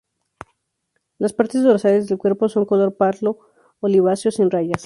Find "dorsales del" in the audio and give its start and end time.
1.61-2.17